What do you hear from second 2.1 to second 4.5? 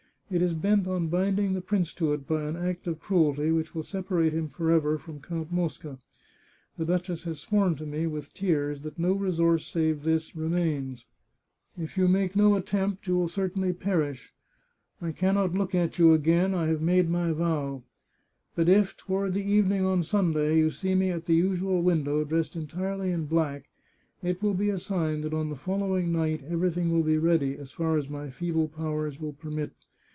it by an act of cruelty which will separate him